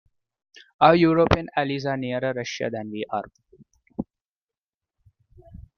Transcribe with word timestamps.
Our 0.79 0.95
European 0.95 1.47
allies 1.55 1.85
are 1.85 1.95
nearer 1.95 2.33
Russia 2.35 2.71
than 2.73 2.89
we 2.89 3.05
are. 3.11 3.25